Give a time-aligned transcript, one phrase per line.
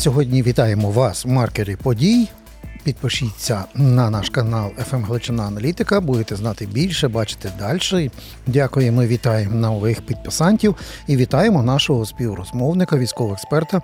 [0.00, 2.28] Сьогодні вітаємо вас в маркері подій.
[2.84, 6.00] Підпишіться на наш канал «ФМ Гличина Аналітика.
[6.00, 8.10] Будете знати більше, бачити далі.
[8.46, 10.76] Дякуємо, вітаємо нових підписантів
[11.06, 13.82] і вітаємо нашого співрозмовника, військового експерта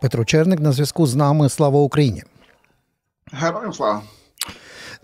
[0.00, 1.48] Петро Черник на зв'язку з нами.
[1.48, 2.22] Слава Україні!
[3.32, 4.02] Героям слава!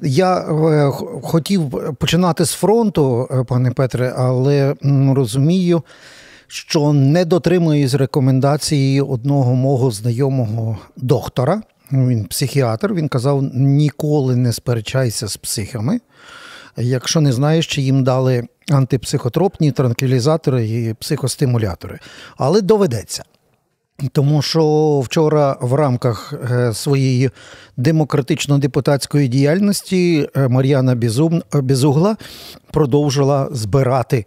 [0.03, 0.91] Я е,
[1.23, 4.75] хотів починати з фронту, е, пане Петре, але
[5.15, 5.83] розумію,
[6.53, 11.63] що не дотримуюсь рекомендації одного мого знайомого доктора.
[11.93, 12.95] Він психіатр.
[12.95, 16.01] Він казав: ніколи не сперечайся з психами.
[16.77, 21.99] Якщо не знаєш, чи їм дали антипсихотропні транквілізатори і психостимулятори.
[22.37, 23.25] Але доведеться.
[24.13, 27.31] Тому що вчора в рамках е, своєї
[27.77, 32.17] демократично-депутатської діяльності е, Мар'яна Безум, Безугла
[32.71, 34.25] продовжила збирати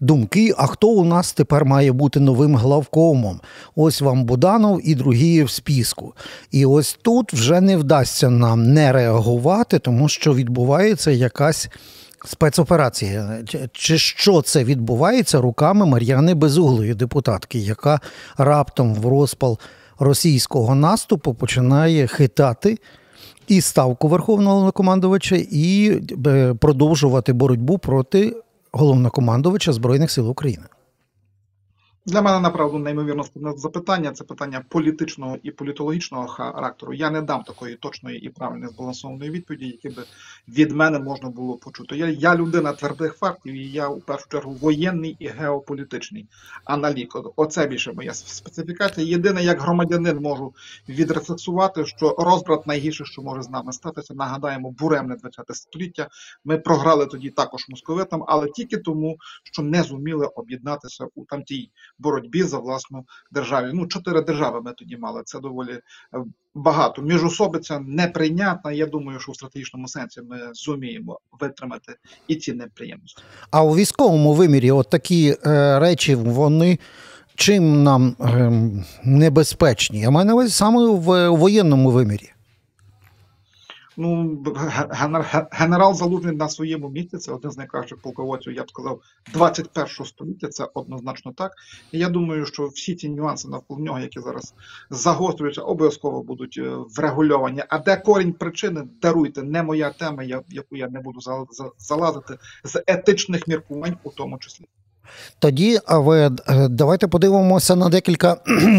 [0.00, 0.54] думки.
[0.56, 3.40] А хто у нас тепер має бути новим главкомом?
[3.76, 6.14] Ось вам Буданов і другі в списку.
[6.50, 11.68] І ось тут вже не вдасться нам не реагувати, тому що відбувається якась.
[12.24, 13.38] Спецоперація,
[13.72, 18.00] чи що це відбувається руками Мар'яни Безуглої, депутатки, яка
[18.38, 19.58] раптом в розпал
[19.98, 22.78] російського наступу починає хитати
[23.48, 26.00] і ставку верховного головнокомандувача, і
[26.60, 28.36] продовжувати боротьбу проти
[28.72, 30.66] головнокомандувача Збройних сил України?
[32.06, 34.12] Для мене направду неймовірно складне запитання.
[34.12, 36.94] Це питання політичного і політологічного характеру.
[36.94, 40.02] Я не дам такої точної і правильної збалансованої відповіді, які би
[40.48, 41.96] від мене можна було почути.
[41.96, 46.26] Я я людина твердих фактів, і я у першу чергу воєнний і геополітичний
[46.64, 47.22] аналітик.
[47.36, 49.06] Оце більше моя специфікація.
[49.06, 50.54] Єдине, як громадянин можу
[50.88, 54.14] відрефлексувати, що розбрат найгірше, що може з нами статися.
[54.14, 56.08] Нагадаємо, буремне 20 століття.
[56.44, 62.42] Ми програли тоді також московитам, але тільки тому, що не зуміли об'єднатися у тамтій боротьбі
[62.42, 63.68] за власну державу.
[63.72, 65.22] Ну, чотири держави ми тоді мали.
[65.24, 67.02] Це доволі е, багато.
[67.02, 68.72] Міжособиця неприйнятна.
[68.72, 71.94] Я думаю, що в стратегічному сенсі ми зуміємо витримати
[72.28, 73.22] і ці неприємності.
[73.50, 76.78] А у військовому вимірі, от такі е, речі, вони.
[77.34, 78.52] Чим нам е,
[79.04, 80.00] небезпечні?
[80.00, 82.30] Я маю на увазі саме в воєнному вимірі
[84.00, 84.44] ну
[85.50, 89.00] генерал Залужний на своєму місці це один з найкращих полководців, я б сказав,
[89.32, 90.48] 21 століття.
[90.48, 91.52] Це однозначно так.
[91.92, 94.54] І я думаю, що всі ці нюанси навколо нього, які зараз
[94.90, 97.62] загострюються, обов'язково будуть е, врегульовані.
[97.68, 101.20] А де корінь причини даруйте, не моя тема, я яку я не буду
[101.78, 104.64] залазити з етичних міркувань, у тому числі.
[105.38, 108.36] Тоді, ви е, давайте подивимося на декілька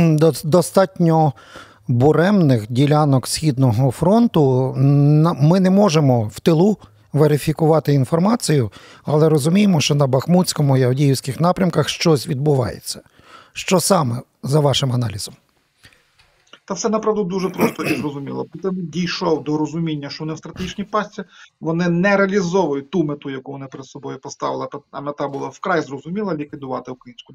[0.44, 1.34] достатньо
[1.88, 4.74] буремних ділянок Східного фронту
[5.40, 6.78] ми не можемо в тилу
[7.14, 8.72] верифікувати інформацію,
[9.04, 13.00] але розуміємо, що на Бахмутському і Авдіївських напрямках щось відбувається.
[13.54, 15.34] Що саме за вашим аналізом?
[16.72, 18.46] Та все направду дуже просто і зрозуміло.
[18.46, 21.24] Путін дійшов до розуміння, що вони в стратегічній пастці,
[21.62, 24.68] вони не реалізовують ту мету, яку вони перед собою поставили.
[24.92, 27.34] А мета була вкрай зрозуміла ліквідувати українську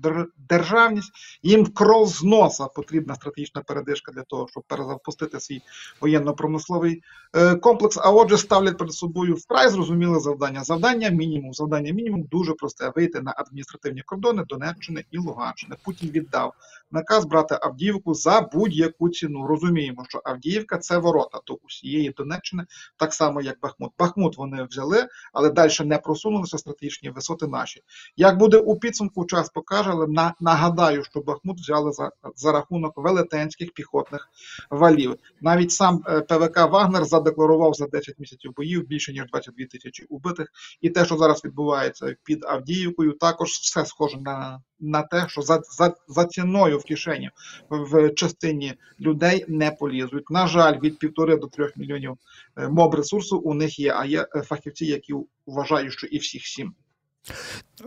[0.48, 1.12] державність.
[1.42, 5.60] Їм кров з носа потрібна стратегічна передишка для того, щоб перезапустити свій
[6.00, 7.02] воєнно-промисловий
[7.34, 7.98] е, комплекс.
[8.02, 10.64] А отже, ставлять перед собою вкрай зрозуміле завдання.
[10.64, 11.52] Завдання мінімум.
[11.52, 15.76] Завдання мінімум дуже просте: вийти на адміністративні кордони Донеччини і Луганщини.
[15.84, 16.52] Путін віддав
[16.90, 19.25] наказ брати Авдіївку за будь-яку ціну.
[19.34, 22.66] Розуміємо, що Авдіївка це ворота до усієї Донеччини,
[22.96, 23.92] так само як Бахмут.
[23.98, 27.82] Бахмут вони взяли, але далі не просунулися стратегічні висоти наші.
[28.16, 32.92] Як буде у підсумку, час покаже, але на, нагадаю, що Бахмут взяли за, за рахунок
[32.96, 34.28] велетенських піхотних
[34.70, 35.16] валів.
[35.40, 40.52] Навіть сам е, ПВК Вагнер задекларував за 10 місяців боїв більше ніж 22 тисячі убитих.
[40.80, 45.60] І те, що зараз відбувається під Авдіївкою, також все схоже на на те, що за
[45.78, 47.30] за, за ціною в кишені
[47.70, 48.74] в частині
[49.06, 50.30] людей не полізуть.
[50.30, 52.16] На жаль, від півтори до трьох мільйонів
[52.56, 53.92] е, моб ресурсу у них є.
[53.92, 55.14] А є е, фахівці, які
[55.46, 56.74] вважають, що і всіх сім.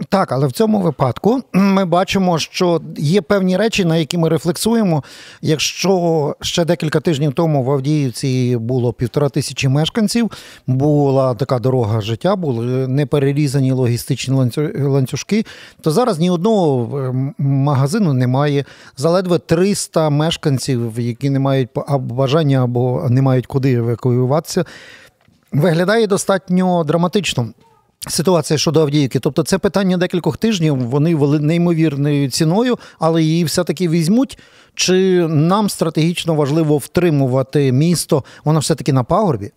[0.09, 5.03] Так, але в цьому випадку ми бачимо, що є певні речі, на які ми рефлексуємо.
[5.41, 10.31] Якщо ще декілька тижнів тому в Авдіївці було півтора тисячі мешканців,
[10.67, 15.45] була така дорога життя, були неперерізані логістичні ланцюжки,
[15.81, 18.65] то зараз ні одного е, магазину немає.
[18.97, 21.69] Заледве 300 мешканців, які не мають
[21.99, 24.65] бажання або не мають куди евакуюватися.
[25.51, 27.47] Виглядає достатньо драматично.
[28.07, 33.89] Ситуація щодо Авдіївки, тобто це питання декількох тижнів, вони вели неймовірною ціною, але її все-таки
[33.89, 34.37] візьмуть.
[34.75, 38.23] Чи нам стратегічно важливо втримувати місто?
[38.43, 39.51] Воно все-таки на пагорбі?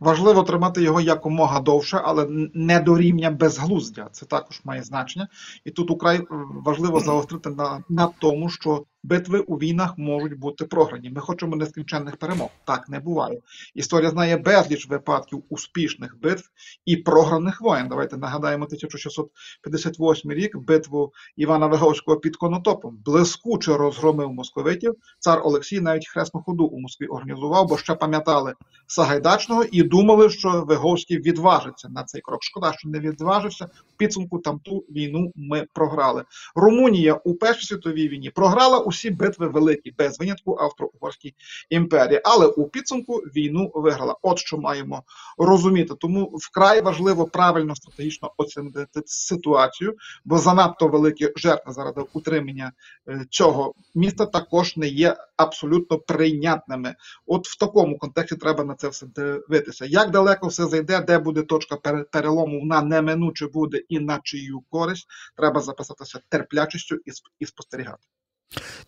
[0.00, 4.08] Важливо тримати його якомога довше, але не до рівня безглуздя.
[4.12, 5.28] Це також має значення.
[5.64, 6.20] І тут украй
[6.64, 11.10] важливо загострити на, на тому, що битви у війнах можуть бути програні.
[11.10, 12.48] Ми хочемо нескінченних перемог.
[12.64, 13.40] Так не буває.
[13.74, 16.50] Історія знає безліч випадків успішних битв
[16.84, 17.88] і програних воєн.
[17.88, 22.98] Давайте нагадаємо 1658 рік битву Івана Виговського під Конотопом.
[23.04, 24.94] Блискуче розгромив московитів.
[25.18, 28.54] Цар Олексій навіть хресну ходу у Москві організував, бо ще пам'ятали
[28.86, 32.42] Сагайдачного і думали, що Виговський відважиться на цей крок.
[32.42, 33.64] Шкода, що не відважився.
[33.64, 36.24] В підсумку там ту війну ми програли.
[36.54, 41.34] Румунія у Першій світовій війні програла усі битви великі, без винятку Австро-Угорській
[41.70, 44.16] імперії, але у підсумку війну виграла.
[44.22, 45.02] От що маємо
[45.38, 45.94] розуміти.
[46.00, 49.94] Тому вкрай важливо правильно стратегічно оцінити ситуацію,
[50.24, 52.72] бо занадто великі жертви заради утримання
[53.08, 56.94] е, цього міста також не є абсолютно прийнятними.
[57.26, 59.84] От в такому контексті треба на це все дивитися.
[59.84, 61.76] Як далеко все зайде, де буде точка
[62.12, 65.06] перелому, вона неминуче буде і на чию користь.
[65.36, 66.96] Треба записатися терплячістю
[67.38, 68.02] і спостерігати.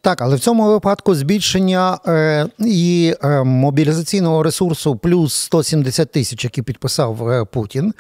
[0.01, 6.63] Так, але в цьому випадку збільшення е, і е, мобілізаційного ресурсу плюс 170 тисяч, які
[6.63, 7.95] підписав е, Путін,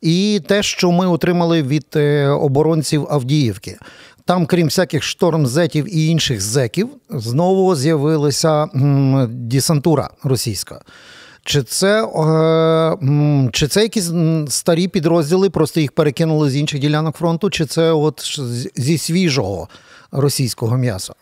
[0.00, 3.78] і те, що ми отримали від е, оборонців Авдіївки.
[4.24, 10.80] Там, крім всяких штормзетів і інших зеків, знову з'явилася м, десантура російська.
[11.44, 12.96] Чи це е,
[13.52, 14.10] чи це якісь
[14.48, 18.40] старі підрозділи, просто їх перекинули з інших ділянок фронту, чи це от
[18.76, 19.68] зі свіжого
[20.12, 21.14] російського м'яса?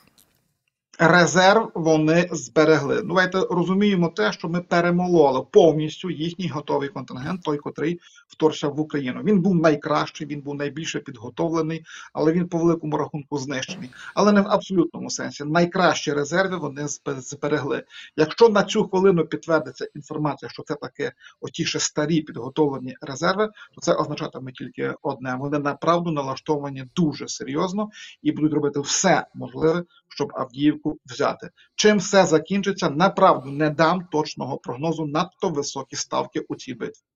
[1.00, 3.02] резерв вони зберегли.
[3.02, 8.00] Давайте розуміємо те, що ми перемололи повністю їхній готовий контингент, той, котрий
[8.30, 9.22] вторгся в Україну.
[9.24, 13.90] Він був найкращий, він був найбільше підготовлений, але він по великому рахунку знищений.
[14.14, 15.44] Але не в абсолютному сенсі.
[15.44, 17.84] Найкращі резерви вони зберегли.
[18.16, 23.80] Якщо на цю хвилину підтвердиться інформація, що це таке оті ще старі підготовлені резерви, то
[23.80, 27.90] це означатиме тільки одне: вони направду налаштовані дуже серйозно
[28.22, 31.50] і будуть робити все можливе, щоб Авдіївку взяти.
[31.74, 37.09] Чим все закінчиться, направду не дам точного прогнозу надто високі ставки у цій битві.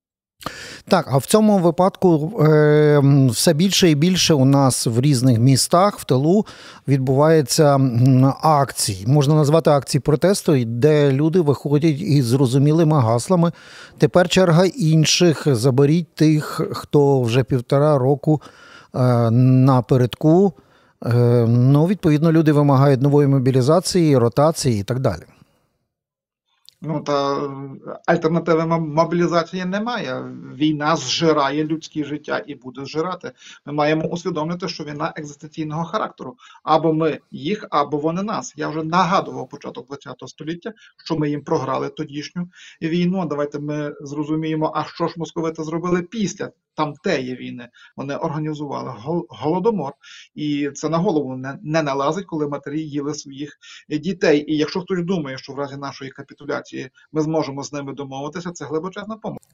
[0.88, 5.98] Так, а в цьому випадку е, все більше і більше у нас в різних містах
[5.98, 6.46] в тилу
[6.88, 7.80] відбувається
[8.42, 9.04] акції.
[9.06, 13.52] Можна назвати акції протесту, де люди виходять із зрозумілими гаслами.
[13.98, 18.42] Тепер черга інших заберіть тих, хто вже півтора року
[18.94, 20.52] е, напередку.
[21.06, 21.14] Е,
[21.48, 25.22] ну, відповідно, люди вимагають нової мобілізації, ротації і так далі.
[26.86, 27.48] Ну та
[28.06, 30.22] альтернативи мобілізації немає.
[30.54, 33.32] Війна зжирає людське життя і буде зжирати.
[33.66, 36.36] Ми маємо усвідомити, що війна екзистенційного характеру.
[36.62, 38.54] Або ми їх, або вони нас.
[38.56, 40.72] Я вже нагадував початок ХХ століття,
[41.04, 42.48] що ми їм програли тодішню
[42.82, 43.26] війну.
[43.26, 47.68] Давайте ми зрозуміємо, а що ж московити зробили після там теє війни.
[47.96, 48.94] Вони організували
[49.28, 49.92] голодомор,
[50.34, 54.52] і це на голову не, не налазить, коли матері їли своїх дітей.
[54.52, 58.64] І якщо хтось думає, що в разі нашої капітуляції ми зможемо з ними домовитися, це
[58.64, 59.44] глибочезна помилка.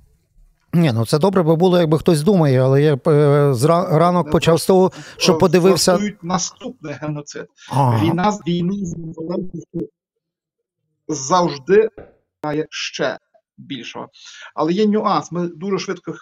[0.73, 4.61] Ні, ну це добре би було, якби хтось думає, але я е, з ранок почав
[4.61, 7.47] з того, що подивився наступний геноцид.
[7.71, 8.05] Ага.
[8.05, 8.77] Війна з війни
[11.09, 11.89] завжди
[12.45, 13.19] має ще
[13.59, 14.09] більшого.
[14.55, 15.33] Але є нюанс.
[15.33, 16.15] Ми дуже швидко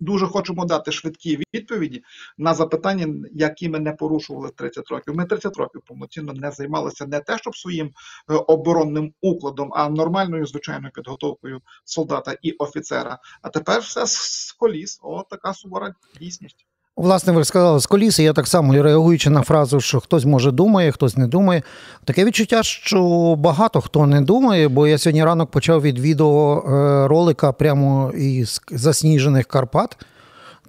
[0.00, 2.04] дуже хочемо дати швидкі відповіді
[2.38, 5.16] на запитання, які ми не порушували 30 років.
[5.16, 10.46] Ми 30 років повноцінно не займалися не те, щоб своїм е, оборонним укладом, а нормальною
[10.46, 13.18] звичайною підготовкою солдата і офіцера.
[13.42, 15.00] А тепер все з коліс.
[15.02, 16.66] О, така сувора дійсність.
[16.96, 20.92] Власне, ви сказали з коліси, я так само реагуючи на фразу, що хтось може думає,
[20.92, 21.62] хтось не думає.
[22.04, 27.08] Таке відчуття, що багато хто не думає, бо я сьогодні ранок почав від відео е,
[27.08, 29.96] ролика прямо із засніжених Карпат.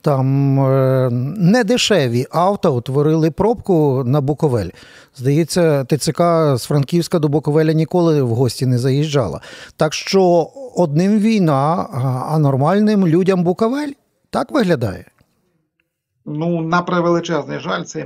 [0.01, 4.69] Там е, недешеві авто утворили пробку на Буковель.
[5.15, 6.21] Здається, ТЦК
[6.57, 9.41] з Франківська до Буковеля ніколи в гості не заїжджала.
[9.77, 11.87] Так що одним війна,
[12.29, 13.91] а нормальним людям Буковель
[14.29, 15.05] так виглядає.
[16.29, 18.05] Ну, на превеличезний жаль, цей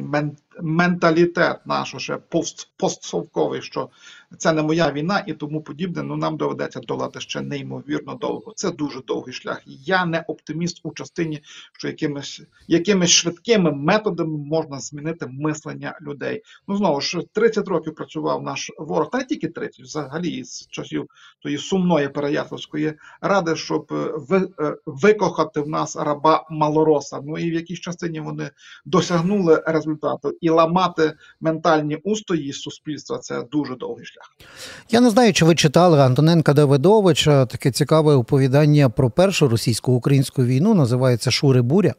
[0.62, 3.90] менталітет наш ще пост, постсовковий, що
[4.38, 6.04] це не моя війна і тому подібне.
[6.04, 8.54] Ну нам доведеться долати ще неймовірно довго.
[8.56, 9.62] Це дуже довгий шлях.
[9.66, 16.44] Я не оптиміст у частині, що якимись якимись швидкими методами можна змінити мислення людей.
[16.68, 21.08] Ну знову ж 30 років працював наш ворог, та не тільки 30, взагалі з часів
[21.40, 27.20] тої сумної переяславської ради, щоб е, ви, е, викохати в нас раба малороса.
[27.24, 28.52] Ну і в якійсь частині вони
[28.86, 34.21] досягнули результату і ламати ментальні устої суспільства це дуже довгий шлях.
[34.90, 40.74] Я не знаю, чи ви читали Антоненка Давидовича таке цікаве оповідання про першу російсько-українську війну.
[40.74, 41.94] Називається Шури Буря.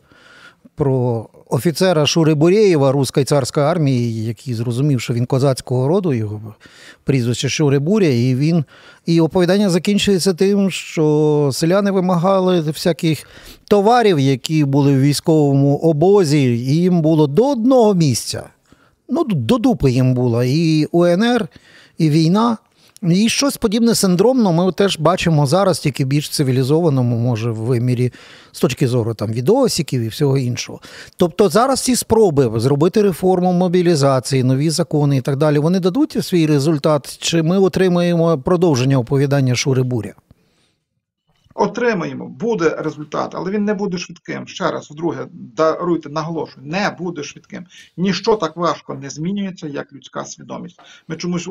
[0.74, 6.54] про офіцера Шури Бурєєва руської царської армії, який зрозумів, що він козацького роду, його
[7.04, 8.64] прізвище Шури Буря, і він
[9.06, 13.26] і оповідання закінчується тим, що селяни вимагали всяких
[13.68, 18.42] товарів, які були в військовому обозі, і їм було до одного місця.
[19.08, 21.48] Ну, до дупи їм було і УНР,
[22.02, 22.56] і війна.
[23.02, 28.12] І щось подібне синдромно ми теж бачимо зараз, тільки більш цивілізованому, може, в вимірі
[28.52, 30.80] з точки зору там відосиків і всього іншого.
[31.16, 36.46] Тобто зараз ці спроби зробити реформу мобілізації, нові закони і так далі, вони дадуть свій
[36.46, 40.12] результат, чи ми отримаємо продовження оповідання Шури Буря?
[41.54, 44.46] Отримаємо, буде результат, але він не буде швидким.
[44.46, 47.66] Ще раз, вдруге, даруйте, наголошую, не буде швидким.
[47.96, 50.80] Ніщо так важко не змінюється, як людська свідомість.
[51.08, 51.48] Ми чомусь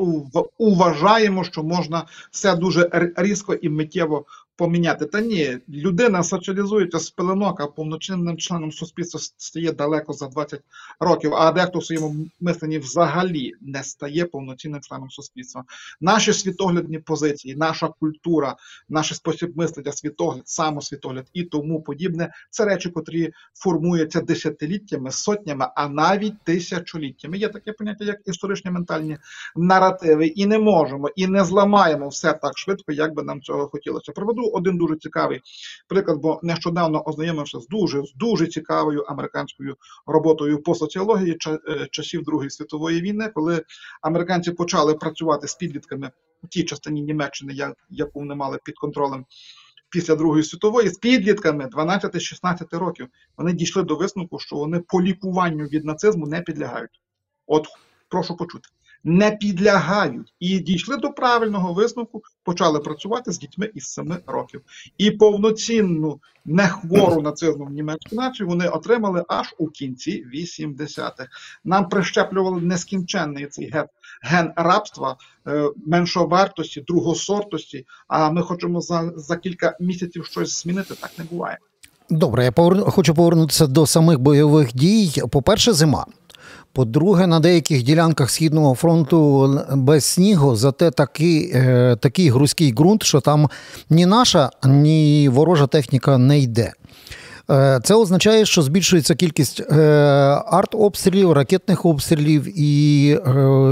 [0.58, 4.24] уважаємо, що можна все дуже різко і миттєво
[4.56, 5.06] поміняти.
[5.06, 10.60] Та ні, людина соціалізується з пеленок, а повноцінним членом суспільства стає далеко за 20
[11.00, 15.64] років, а дехто в своєму мисленні взагалі не стає повноцінним членом суспільства.
[16.00, 18.56] Наші світоглядні позиції, наша культура,
[18.88, 25.88] наш спосіб мислення, світогляд, самосвітогляд і тому подібне це речі, котрі формуються десятиліттями, сотнями, а
[25.88, 27.38] навіть тисячоліттями.
[27.38, 29.18] Є таке поняття, як історичні ментальні
[29.56, 34.12] наративи, і не можемо, і не зламаємо все так швидко, як би нам цього хотілося.
[34.12, 35.40] Проведу один дуже цікавий
[35.88, 42.24] приклад, бо нещодавно ознайомився з дуже з дуже цікавою американською роботою по соціології е, часів
[42.24, 43.62] Другої світової війни, коли
[44.02, 46.10] американці почали працювати з підлітками
[46.42, 49.24] у тій частині Німеччини, яку вони мали під контролем.
[49.90, 55.64] Після Другої світової з підлітками 12-16 років вони дійшли до висновку, що вони по лікуванню
[55.64, 57.00] від нацизму не підлягають.
[57.46, 57.66] От
[58.08, 58.68] прошу почути
[59.04, 64.62] не підлягають і дійшли до правильного висновку, почали працювати з дітьми із 7 років.
[64.98, 71.26] І повноцінну нехвору нацизмом німецьку націю вони отримали аж у кінці 80-х.
[71.64, 73.86] Нам прищеплювали нескінченний цей ген,
[74.22, 75.16] ген рабства,
[75.46, 77.86] е, меншовартості, другосортості.
[78.08, 80.94] А ми хочемо за, за кілька місяців щось змінити.
[80.94, 81.58] Так не буває.
[82.10, 85.22] Добре, я поверну, хочу повернутися до самих бойових дій.
[85.30, 86.06] По перше, зима.
[86.72, 93.20] По-друге, на деяких ділянках Східного фронту без снігу, зате такий е, такий грузький ґрунт, що
[93.20, 93.50] там
[93.90, 96.72] ні наша, ні ворожа техніка не йде.
[97.50, 99.74] Е, це означає, що збільшується кількість е,
[100.46, 103.18] артобстрілів, ракетних обстрілів і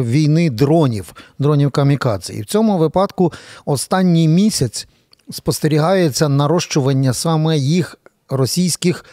[0.04, 2.34] війни дронів, дронів камікадзе.
[2.34, 3.32] І в цьому випадку
[3.64, 4.88] останній місяць
[5.30, 7.96] спостерігається нарощування саме їх
[8.28, 9.04] російських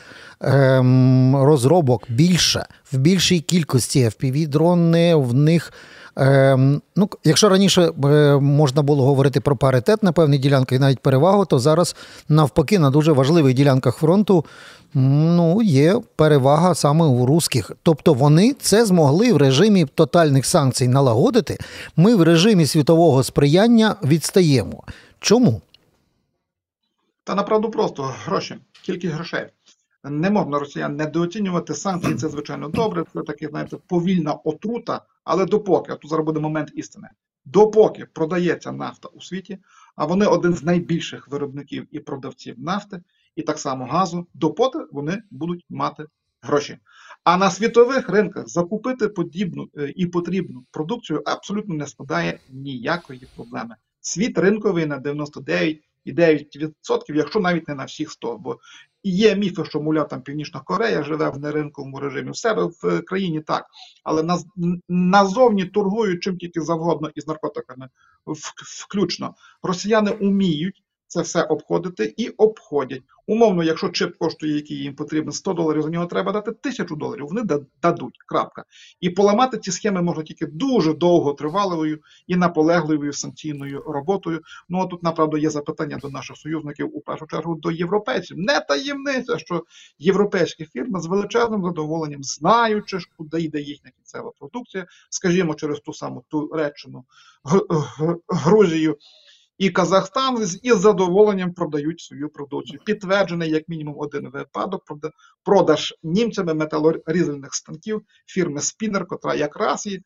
[0.42, 5.74] ем, розробок більше, в більшій кількості fpv дрони в них.
[6.16, 11.00] Ем, ну, Якщо раніше е, можна було говорити про паритет на певних ділянках і навіть
[11.00, 11.96] перевагу, то зараз
[12.30, 14.46] навпаки на дуже важливих ділянках фронту
[14.94, 17.72] ну, є перевага саме у русських.
[17.84, 21.58] Тобто вони це змогли в режимі тотальних санкцій налагодити.
[21.96, 24.84] Ми в режимі світового сприяння відстаємо.
[25.20, 25.62] Чому?
[27.24, 29.48] Та направду просто гроші, кількість грошей
[30.10, 31.74] не можна росіян недооцінювати.
[31.74, 33.04] Санкції це звичайно добре.
[33.14, 35.02] Це таке, знаєте, повільна отрута.
[35.24, 37.10] Але допоки, а тут зараз буде момент істини,
[37.46, 39.58] допоки продається нафта у світі,
[39.96, 43.02] а вони один з найбільших виробників і продавців нафти,
[43.36, 46.06] і так само газу, допоки вони будуть мати
[46.42, 46.78] гроші.
[47.24, 53.76] А на світових ринках закупити подібну е, і потрібну продукцію абсолютно не складає ніякої проблеми.
[54.02, 55.87] Світ ринковий на 99 і 9%,
[57.16, 58.58] якщо навіть не на всіх 100, бо
[59.04, 62.32] є міфи, що муля там Північна Корея живе в неринковому режимі.
[62.32, 63.66] В себе в країні так,
[64.04, 64.46] але наз,
[64.90, 67.90] назовні торгують чим тільки завгодно із наркотиками,
[68.88, 73.02] включно росіяни уміють це все обходити і обходять.
[73.28, 77.26] Умовно, якщо чип коштує, який їм потрібен 100 доларів, за нього треба дати тисячу доларів.
[77.28, 77.42] Вони
[77.82, 78.18] дадуть.
[78.28, 78.64] крапка.
[79.00, 84.42] І поламати ці схеми можна тільки дуже довго тривалою і наполегливою санкційною роботою.
[84.70, 88.38] Ну а тут направду є запитання до наших союзників у першу чергу до європейців.
[88.38, 89.64] Не таємниця, що
[90.00, 96.24] європейські фірми з величезним задоволенням, знаючи, куди йде їхня кінцева продукція, скажімо, через ту саму
[96.30, 97.06] Туреччину,
[98.28, 98.98] Грузію
[99.58, 102.80] і Казахстан із задоволенням продають свою продукцію.
[102.86, 104.84] Підтверджений як мінімум один випадок
[105.44, 110.02] продаж німцями металорізальних станків фірми Спінер, котра якраз і е,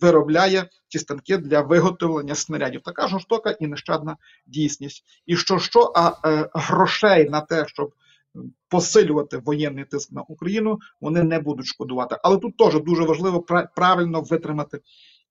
[0.00, 2.82] виробляє ті станки для виготовлення снарядів.
[2.84, 5.04] Така жорстока і нещадна дійсність.
[5.26, 7.92] І що що, а е, грошей на те, щоб
[8.68, 12.16] посилювати воєнний тиск на Україну, вони не будуть шкодувати.
[12.22, 13.44] Але тут теж дуже важливо
[13.76, 14.80] правильно витримати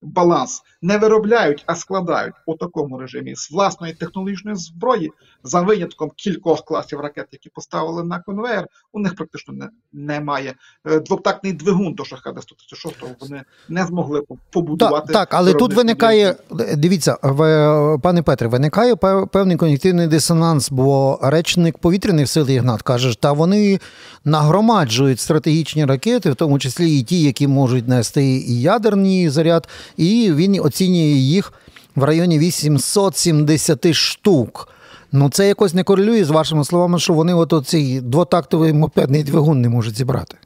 [0.01, 5.12] баланс, не виробляють, а складають у такому режимі з власної технологічної зброї,
[5.43, 10.53] за винятком кількох класів ракет, які поставили на конвейер, у них практично не, немає.
[10.86, 15.13] Е, двотактний двигун до шахеда 136 вони не змогли побудувати.
[15.13, 16.36] Так, так але тут виникає,
[16.77, 23.31] дивіться, в, пане Петре, виникає певний кон'юнктивний дисонанс, бо речник повітряних сил Ігнат каже, та
[23.31, 23.79] вони
[24.25, 29.67] нагромаджують стратегічні ракети, в тому числі і ті, які можуть нести і ядерний заряд,
[29.98, 31.53] і він оцінює їх
[31.95, 34.67] в районі 870 штук.
[35.12, 39.62] Ну це якось не корелює з вашими словами, що вони от цей двотактовий мопедний двигун
[39.62, 40.38] не можуть зібрати.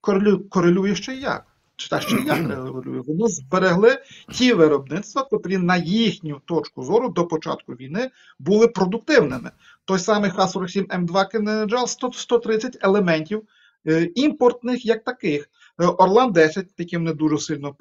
[0.00, 1.44] Корелю, корелює ще як?
[1.76, 3.02] Чи та ще як корелює?
[3.06, 3.98] Вони зберегли
[4.32, 9.50] ті виробництва, котрі на їхню точку зору до початку війни були продуктивними.
[9.84, 13.42] Той самий Х-47М2 Кенеджал 130 елементів
[13.86, 15.48] е, імпортних як таких.
[15.80, 17.76] Е, Орлан 10, яким не дуже сильно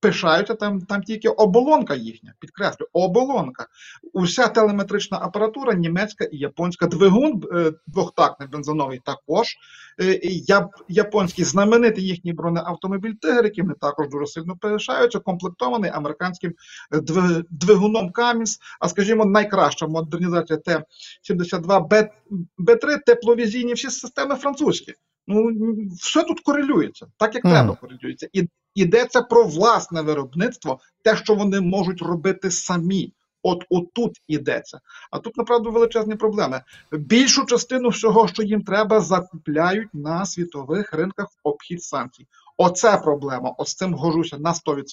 [0.00, 3.66] пишаються, там там тільки оболонка їхня, підкреслю, оболонка.
[4.12, 6.86] Уся телеметрична апаратура, німецька і японська.
[6.86, 9.46] Двигун е, двохтактний бензиновий також.
[10.00, 10.20] Е,
[10.88, 16.54] японський знаменитий їхній бронеавтомобіль Тигр, яким не також дуже сильно пишаються, комплектований американським
[17.50, 18.58] двигуном Камінс.
[18.80, 22.08] А скажімо, найкраща модернізація Т-72
[22.58, 24.94] Б3 тепловізійні всі системи французькі.
[25.28, 25.50] Ну
[26.00, 27.50] все тут корелюється, так як mm.
[27.50, 28.28] треба корелюється.
[28.32, 33.12] І йдеться про власне виробництво, те, що вони можуть робити самі.
[33.42, 34.80] От отут йдеться.
[35.10, 36.62] А тут, направду, величезні проблеми.
[36.92, 42.26] Більшу частину всього, що їм треба, закупляють на світових ринках в обхід санкцій.
[42.56, 43.54] Оце проблема.
[43.58, 44.84] Ось цим гожуся на 100%.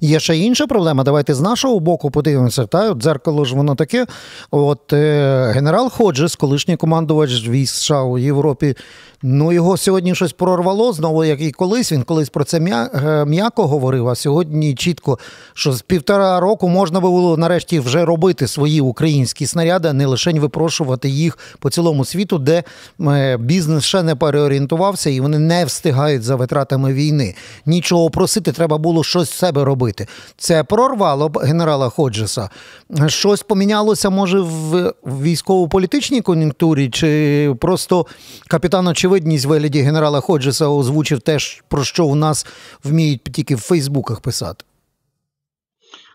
[0.00, 1.04] Є ще інша проблема.
[1.04, 2.66] Давайте з нашого боку подивимося.
[2.66, 4.06] Та от дзеркало ж воно таке.
[4.50, 8.74] От е, генерал Ходжес, колишній командувач військ США у Європі,
[9.22, 11.92] Ну, його сьогодні щось прорвало знову, як і колись.
[11.92, 14.08] Він колись про це е, м'яко говорив.
[14.08, 15.18] А сьогодні чітко,
[15.54, 20.32] що з півтора року можна було нарешті вже робити свої українські снаряди, а не лише
[20.32, 22.62] випрошувати їх по цілому світу, де
[23.00, 27.34] е, бізнес ще не переорієнтувався і вони не встигають за витратами війни.
[27.66, 30.06] Нічого просити, треба було щось себе робити.
[30.36, 32.48] Це прорвало б генерала Ходжеса.
[33.06, 38.06] Щось помінялося, може, в військово-політичній кон'юнктурі, чи просто
[38.48, 42.46] капітан чи очевидність вигляді генерала Ходжеса озвучив те, про що у нас
[42.84, 44.64] вміють тільки в Фейсбуках писати.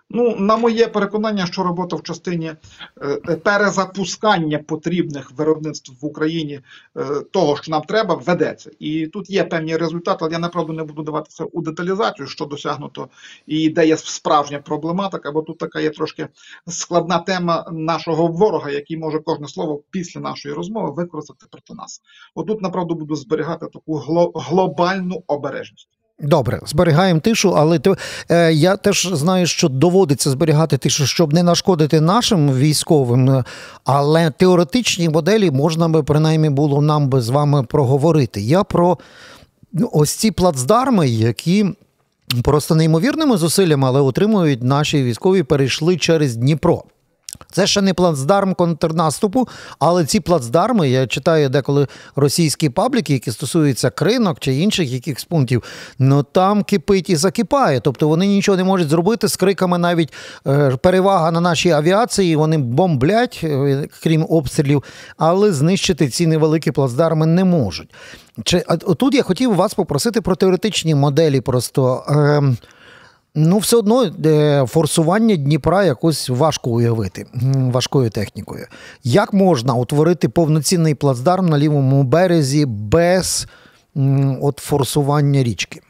[0.10, 2.54] Ну, на моє переконання, що робота в частині
[3.02, 6.62] е, перезапускання потрібних виробництв в Україні
[6.98, 8.72] е, того, що нам треба, ведеться.
[8.80, 13.08] І тут є певні результати, але я направду не буду даватися у деталізацію, що досягнуто,
[13.46, 16.28] і де є справжня проблематика, бо тут така є трошки
[16.68, 22.02] складна тема нашого ворога, який може кожне слово після нашої розмови використати проти нас.
[22.36, 23.96] Отут, направду, буду зберігати таку
[24.36, 25.90] глобальну обережність.
[26.20, 27.96] Добре, зберігаємо тишу, але ти,
[28.30, 33.44] е, я теж знаю, що доводиться зберігати тишу, щоб не нашкодити нашим військовим,
[33.84, 38.42] але теоретичні моделі можна би принаймні було нам би з вами проговорити.
[38.42, 38.98] Я про
[39.74, 41.66] ну, ось ці плацдарми, які
[42.44, 46.84] просто неймовірними зусиллями, але отримують наші військові, перейшли через Дніпро.
[47.52, 49.48] Це ще не плацдарм контрнаступу,
[49.80, 55.64] але ці плацдарми, я читаю деколи російські пабліки, які стосуються кринок чи інших якихось пунктів,
[56.00, 57.80] ну там кипить і закипає.
[57.80, 60.14] Тобто вони нічого не можуть зробити з криками навіть
[60.48, 64.84] е, перевага на нашій авіації, вони бомблять, е, крім обстрілів,
[65.18, 67.94] але знищити ці невеликі плацдарми не можуть.
[68.44, 68.64] Чи
[68.98, 72.04] Тут я хотів вас попросити про теоретичні моделі просто.
[72.10, 72.56] Е,
[73.38, 78.68] Ну, все одно е, форсування Дніпра якось важко уявити важкою технікою.
[79.04, 83.48] Як можна утворити повноцінний плацдарм на лівому березі без
[84.42, 85.82] от форсування річки?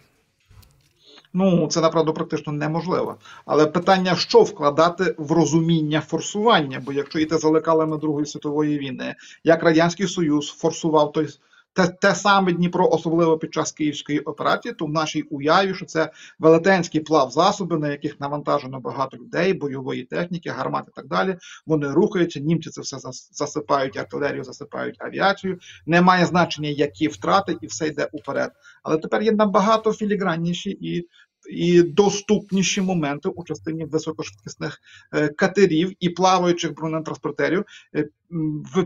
[1.33, 3.15] Ну, це направду практично неможливо.
[3.45, 6.81] Але питання, що вкладати в розуміння форсування?
[6.85, 11.27] Бо якщо йти за лекалами Другої світової війни, як Радянський Союз форсував той
[11.75, 16.11] те, те саме Дніпро, особливо під час київської операції, то в нашій уяві, що це
[16.39, 21.37] велетенський плав засоби, на яких навантажено багато людей, бойової техніки, гармат і так далі.
[21.65, 22.97] Вони рухаються, німці це все
[23.31, 25.59] засипають артилерію, засипають авіацію.
[25.85, 28.51] Немає значення, які втрати, і все йде уперед.
[28.83, 31.07] Але тепер є набагато філігранніші і.
[31.49, 34.81] І доступніші моменти у частині високошвидкісних
[35.13, 38.09] е, катерів і плаваючих бронетранспортерів е,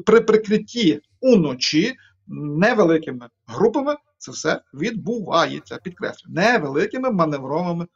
[0.06, 1.96] при прикритті уночі
[2.30, 5.78] невеликими групами це все відбувається.
[5.84, 7.88] Підкреслю, невеликими маневровими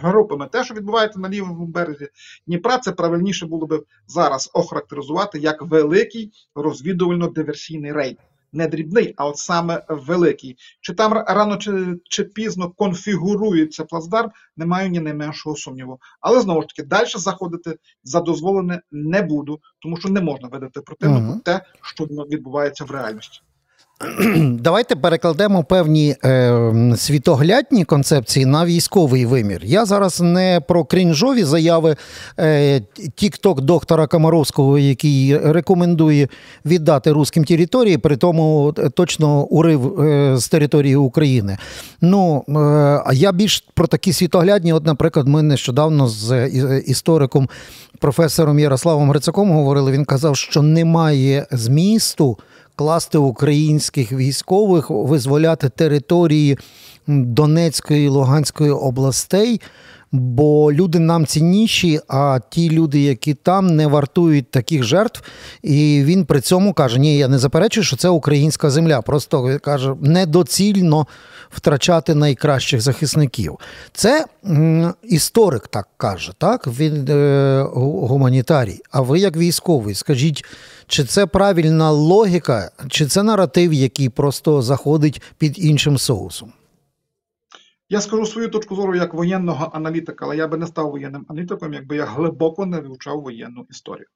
[0.00, 0.48] групами.
[0.52, 2.08] Те, що відбувається на лівому березі
[2.46, 8.18] Дніпра, це правильніше було би зараз охарактеризувати як великий розвідувально-диверсійний рейд.
[8.52, 10.56] Не дрібний, а от саме великий.
[10.80, 16.00] Чи там рано чи, чи пізно конфігурується плацдарм, не маю ні найменшого сумніву.
[16.20, 20.80] Але знову ж таки, далі заходити за дозволене не буду, тому що не можна видати
[20.80, 21.40] противнику Мгм.
[21.40, 23.40] те, що відбувається в реальності.
[24.60, 29.60] Давайте перекладемо певні е, світоглядні концепції на військовий вимір.
[29.64, 31.96] Я зараз не про крінжові заяви
[32.38, 32.80] е,
[33.14, 36.28] тік-ток доктора Комаровського, який рекомендує
[36.64, 41.58] віддати русським території, при тому е, точно урив е, з території України.
[42.00, 42.52] Ну е,
[43.06, 44.72] а я більш про такі світоглядні.
[44.72, 47.48] От, наприклад, ми нещодавно з е, істориком
[47.98, 49.92] професором Ярославом Грицаком говорили.
[49.92, 52.38] Він казав, що немає змісту
[52.80, 56.58] класти українських військових, визволяти території
[57.06, 59.60] Донецької і Луганської областей,
[60.12, 65.22] бо люди нам цінніші, а ті люди, які там, не вартують таких жертв.
[65.62, 69.02] І він при цьому каже: Ні, я не заперечую, що це українська земля.
[69.02, 71.06] Просто каже, недоцільно
[71.50, 73.58] втрачати найкращих захисників.
[73.92, 74.26] Це
[75.02, 76.66] історик так каже, так?
[76.66, 78.80] Він е, гуманітарій.
[78.90, 80.44] А ви, як військовий, скажіть,
[80.86, 86.52] чи це правильна логіка, чи це наратив, який просто заходить під іншим соусом?
[87.88, 91.74] Я скажу свою точку зору як воєнного аналітика, але я би не став воєнним аналітиком,
[91.74, 94.06] якби я глибоко не вивчав воєнну історію.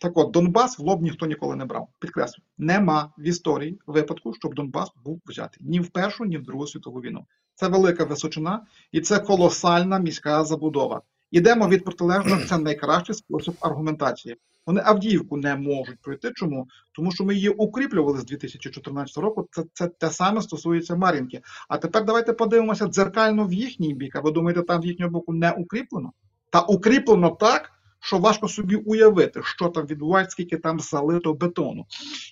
[0.00, 1.88] Так от, Донбас в лоб ніхто ніколи не брав.
[1.98, 6.66] Підкреслю, нема в історії випадку, щоб Донбас був взятий ні в Першу, ні в Другу
[6.66, 7.26] світову війну.
[7.54, 11.02] Це велика височина і це колосальна міська забудова.
[11.30, 14.36] Ідемо від протилежного, це найкращий спосіб аргументації.
[14.66, 16.30] Вони Авдіївку не можуть пройти.
[16.34, 16.68] Чому?
[16.92, 19.48] Тому що ми її укріплювали з 2014 року.
[19.50, 21.40] Це це те саме стосується Мар'їнки.
[21.68, 24.16] А тепер давайте подивимося дзеркально в їхній бік.
[24.16, 26.12] А ви думаєте, там з їхнього боку не укріплено?
[26.50, 27.70] Та укріплено так,
[28.04, 31.86] що важко собі уявити, що там відбувається, скільки там залито бетону.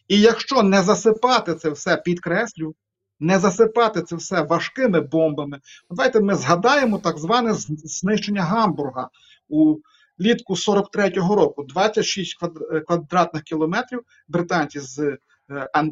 [0.08, 2.74] І якщо не засипати це все, підкреслю,
[3.20, 7.54] не засипати це все важкими бомбами, давайте ми згадаємо так зване
[7.84, 9.08] знищення Гамбурга
[9.48, 9.76] у
[10.20, 11.64] літку 43-го року.
[11.64, 12.38] 26
[12.86, 15.18] квадратних кілометрів британці з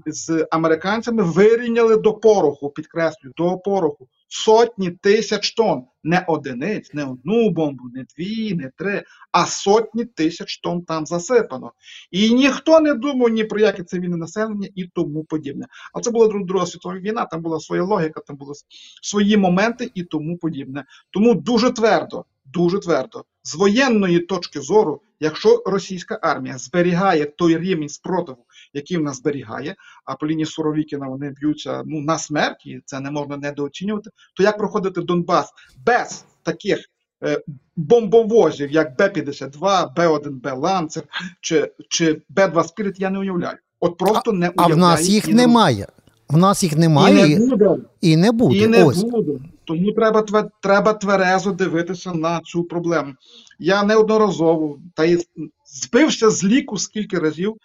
[0.07, 5.85] з американцями вирівняли до пороху, підкреслюю, до пороху сотні тисяч тонн.
[6.05, 11.73] Не одиниць, не одну бомбу, не дві, не три, а сотні тисяч тонн там засипано.
[12.11, 15.67] І ніхто не думав ні про яке цивільне населення і тому подібне.
[15.93, 18.55] А це була Друга світова війна, там була своя логіка, там були
[19.03, 20.85] свої моменти і тому подібне.
[21.11, 27.89] Тому дуже твердо, дуже твердо, з воєнної точки зору, якщо російська армія зберігає той рівень
[27.89, 32.81] спротиву, який в нас зберігає, а по лінії Суровікіна вони б'ються ну, на смерть, і
[32.85, 35.53] це не можна недооцінювати, то як проходити Донбас
[35.87, 36.79] без таких
[37.25, 37.41] е,
[37.77, 41.03] бомбовозів, як Б-52, Б-1, Б-Lancer
[41.41, 43.57] чи, чи Б-2 Spirit, я не уявляю.
[43.81, 44.73] От просто не уявляю.
[44.73, 45.87] А в нас їх немає.
[46.29, 47.77] В нас їх немає і не буде.
[48.01, 48.59] І не буде.
[48.59, 49.03] І не Ось.
[49.03, 49.33] буде.
[49.71, 53.15] Тому треба треба тверезо дивитися на цю проблему.
[53.59, 55.27] Я неодноразово та й
[55.67, 57.57] збився з ліку скільки разів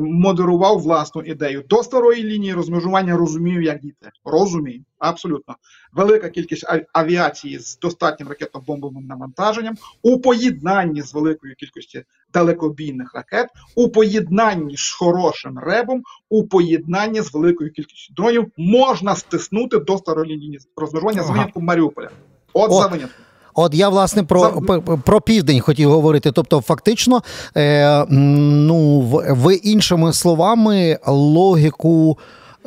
[0.00, 1.64] модерував власну ідею.
[1.68, 4.10] До старої лінії розмежування розумію, як діти.
[4.24, 5.56] Розумію, абсолютно.
[5.92, 12.00] Велика кількість авіації з достатнім ракетно-бомбовим навантаженням у поєднанні з великою кількістю
[12.32, 19.78] далекобійних ракет, у поєднанні з хорошим ребом, у поєднанні з великою кількістю дронів можна стиснути
[19.78, 21.28] до старої лінії розмежування ага.
[21.28, 22.10] з винятком Маріуполя.
[22.52, 22.82] От, От.
[22.82, 23.24] за винятком.
[23.60, 24.62] От я власне про
[25.04, 26.32] про південь хотів говорити.
[26.32, 27.22] Тобто, фактично,
[27.56, 32.18] е, ну ви іншими словами логіку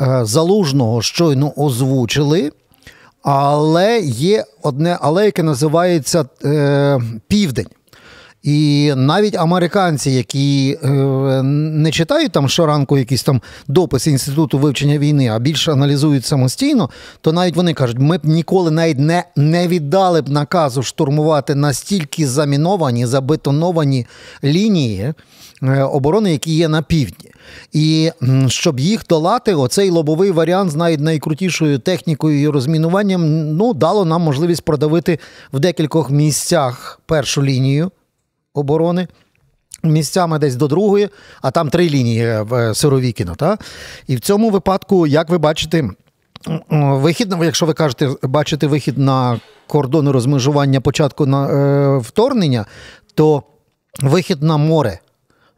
[0.02, 2.52] е, залужного щойно озвучили,
[3.24, 7.68] але є одне але, яке називається е, Південь.
[8.44, 10.88] І навіть американці, які е,
[11.44, 16.90] не читають там щоранку якісь там дописи інституту вивчення війни, а більше аналізують самостійно,
[17.22, 22.28] то навіть вони кажуть, ми б ніколи навіть не не віддали б наказу штурмувати настільки
[22.28, 24.06] заміновані, забетоновані
[24.44, 25.14] лінії
[25.64, 27.32] е, оборони, які є на півдні.
[27.74, 28.12] І
[28.48, 34.22] щоб їх долати, оцей лобовий варіант з навіть найкрутішою технікою і розмінуванням ну, дало нам
[34.22, 35.20] можливість продавити
[35.54, 37.92] в декількох місцях першу лінію
[38.54, 39.08] оборони.
[39.84, 41.10] Місцями десь до другої,
[41.42, 43.36] а там три лінії е, в е, Сировікіно.
[43.36, 43.58] Та?
[44.08, 45.90] І в цьому випадку, як ви бачите,
[46.70, 52.66] вихід, якщо ви кажете, бачите вихід на кордони розмежування початку на, е, вторгнення,
[53.16, 53.44] то
[54.02, 55.00] вихід на море.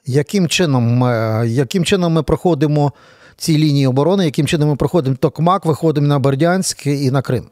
[0.05, 2.91] Яким чином, е, яким чином ми проходимо
[3.37, 7.49] ці лінії оборони, яким чином ми проходимо Токмак, виходимо на Бердянськ і на Крим?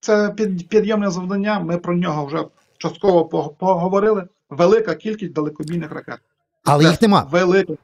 [0.00, 0.34] Це
[0.68, 1.60] підйомне завдання.
[1.60, 2.44] Ми про нього вже
[2.82, 3.24] частково
[3.58, 4.28] поговорили.
[4.50, 6.18] Велика кількість далекобійних ракет.
[6.64, 7.28] Але їх нема.
[7.30, 7.74] Велика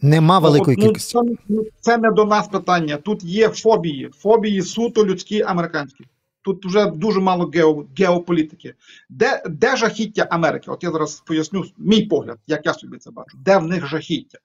[0.00, 1.18] Нема великої Ну, кількості.
[1.18, 2.96] Це, ну, це не до нас питання.
[2.96, 4.10] Тут є фобії.
[4.16, 6.04] Фобії суто людські американські.
[6.42, 8.74] Тут вже дуже мало гео, геополітики.
[9.10, 10.70] Де, де жахіття Америки?
[10.70, 13.38] От я зараз поясню мій погляд, як я собі це бачу.
[13.44, 14.38] Де в них жахіття?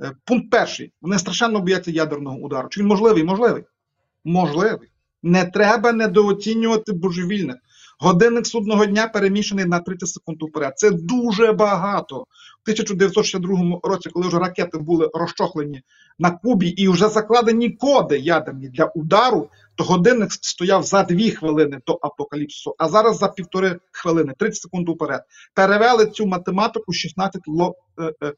[0.00, 0.92] Е, Пункт перший.
[1.02, 2.68] Вони страшенно бояться ядерного удару.
[2.68, 3.24] Чи він можливий?
[3.24, 3.64] Можливий.
[4.24, 4.88] Можливий.
[5.22, 7.56] Не треба недооцінювати божевільних.
[8.02, 10.72] Годинник судного дня переміщений на 30 секунд уперед.
[10.76, 12.16] Це дуже багато.
[12.16, 15.82] У 1962 році, коли вже ракети були розчохлені
[16.18, 21.80] на Кубі і вже закладені коди ядерні для удару, то годинник стояв за дві хвилини
[21.86, 25.22] до апокаліпсису, а зараз за півтори хвилини, 30 секунд уперед.
[25.54, 28.32] Перевели цю математику 16 ло, е, е,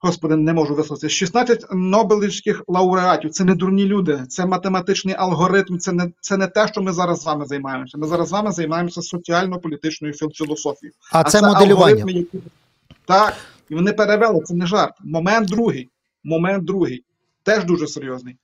[0.00, 1.08] Господи, не можу висловитися.
[1.08, 3.30] 16 Нобелівських лауреатів.
[3.30, 5.78] Це не дурні люди, це математичний алгоритм.
[5.78, 7.98] Це не це не те, що ми зараз з вами займаємося.
[7.98, 10.94] Ми зараз з вами займаємося соціально-політичною філософією.
[11.12, 11.94] А це моделювання.
[11.94, 12.38] алгоритми, які...
[13.04, 13.36] Так,
[13.68, 14.94] і вони перевели, це не жарт.
[15.00, 15.88] Момент другий.
[16.24, 17.04] Момент другий.
[17.42, 18.36] Теж дуже серйозний.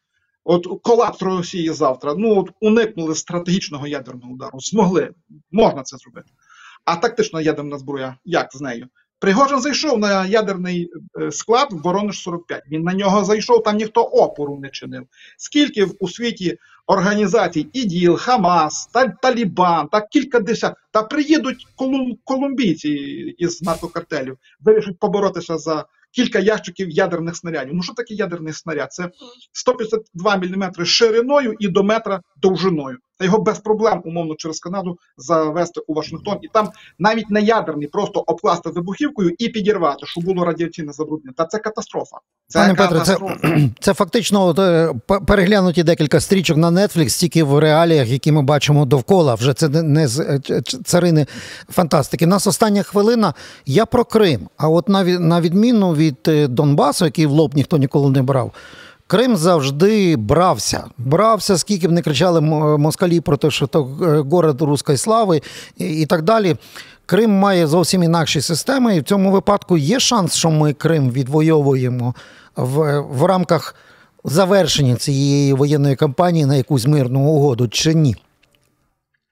[0.44, 2.14] От колапс Росії завтра.
[2.18, 4.60] Ну от уникнули стратегічного ядерного удару.
[4.60, 5.10] Змогли.
[5.52, 6.30] Можна це зробити.
[6.84, 8.88] А тактична ядерна зброя, як з нею?
[9.22, 12.62] Пригожин зайшов на ядерний е, склад в Воронеж 45.
[12.70, 15.02] Він на нього зайшов, там ніхто опору не чинив.
[15.38, 18.90] Скільки у світі організацій ІДІЛ, Хамас,
[19.22, 22.88] Талібан, та кілька десят, та приїдуть колум, колумбійці
[23.38, 27.74] із наркокартелів, вирішать поборотися за кілька ящиків ядерних снарядів.
[27.74, 28.92] Ну що таке ядерний снаряд?
[28.92, 29.10] Це
[29.52, 32.98] 152 мм шириною і до метра довжиною.
[33.18, 36.38] Та його без проблем, умовно, через Канаду завести у Вашингтон.
[36.42, 41.34] І там навіть не ядерний, просто обкласти вибухівкою і підірвати, щоб було радіаційне забруднення.
[41.36, 42.16] Та це катастрофа.
[42.48, 43.16] Це Пане Петре, це,
[43.80, 44.94] це фактично е,
[45.26, 49.34] переглянуті декілька стрічок на Netflix, тільки в реаліях, які ми бачимо довкола.
[49.34, 51.26] Вже це не- з е, царини
[51.68, 52.24] фантастики.
[52.24, 53.34] У нас остання хвилина.
[53.66, 54.48] Я про Крим.
[54.56, 58.52] А от на, на відміну від е, Донбасу, який в лоб ніхто ніколи не брав.
[59.12, 60.84] Крим завжди брався.
[60.98, 62.40] Брався, скільки б не кричали
[62.78, 65.42] москалі про те, що то е, город руської слави
[65.76, 66.56] і, так далі.
[67.06, 72.14] Крим має зовсім інакші системи, і в цьому випадку є шанс, що ми Крим відвоюємо
[72.56, 73.74] в, в рамках
[74.24, 78.16] завершення цієї воєнної кампанії на якусь мирну угоду чи ні?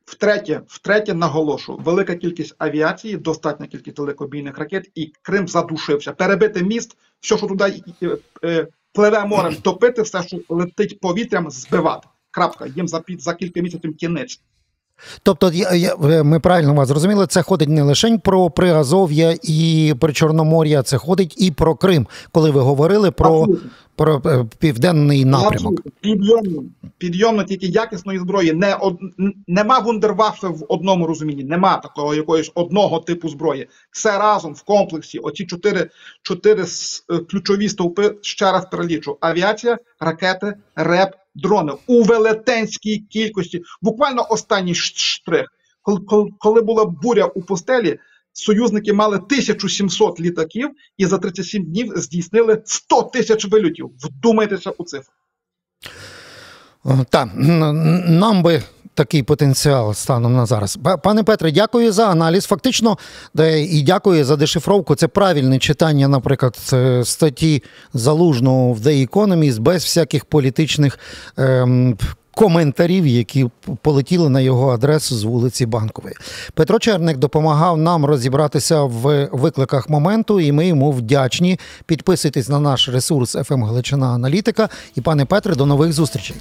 [0.04, 6.12] Втретє, втретє наголошу, велика кількість авіації, достатня кількість далекобійних ракет, і Крим задушився.
[6.12, 7.82] Перебити міст, все, що туди
[8.44, 12.08] е, пливе морем, топити, все, що летить повітрям, збивати.
[12.30, 12.66] Крапка.
[12.66, 14.40] Їм за, під- за кілька місяців кінець.
[15.22, 20.12] Тобто, я, я, ми правильно вас зрозуміли, це ходить не лише про Приазов'я і про
[20.12, 23.46] Чорномор'я, це ходить і про Крим, коли ви говорили про,
[23.96, 25.80] про е, південний напрямок.
[26.00, 26.62] Підйомно,
[26.98, 28.52] підйомно тільки якісної зброї.
[28.52, 28.98] Не од...
[29.46, 33.68] Нема вундерваффе в одному розумінні, нема такого якогось одного типу зброї.
[33.90, 35.18] Все разом в комплексі.
[35.18, 35.90] Оці чотири,
[36.22, 39.16] чотири е, ключові стовпи, ще раз перелічу.
[39.20, 43.62] Авіація, ракети, РЕП, дрони у велетенській кількості.
[43.82, 45.46] Буквально останній штрих.
[46.38, 47.98] Коли, була буря у пустелі,
[48.32, 53.90] союзники мали 1700 літаків і за 37 днів здійснили 100 тисяч вильотів.
[53.98, 55.12] Вдумайтеся у цифру.
[57.10, 57.28] Так,
[58.08, 58.62] нам би
[59.00, 60.78] такий потенціал станом на зараз.
[61.02, 62.44] Пане Петре, дякую за аналіз.
[62.44, 62.98] Фактично,
[63.68, 64.94] і дякую за дешифровку.
[64.94, 67.62] Це правильне читання, наприклад, е, статті
[67.94, 70.98] залужного в The Economist без всяких політичних.
[71.36, 71.96] Ем,
[72.34, 73.50] Коментарів, які
[73.82, 76.14] полетіли на його адресу з вулиці Банкової.
[76.54, 81.58] Петро Черник допомагав нам розібратися в викликах моменту, і ми йому вдячні.
[81.86, 84.68] Підписуйтесь на наш ресурс «ФМ Галичина Аналітика.
[84.94, 86.36] І пане Петре, до нових зустрічей.